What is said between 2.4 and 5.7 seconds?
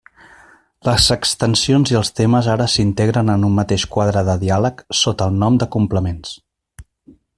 ara s'integren en un mateix quadre de diàleg, sota el nom de